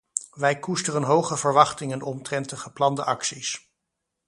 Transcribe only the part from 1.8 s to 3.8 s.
omtrent de geplande acties.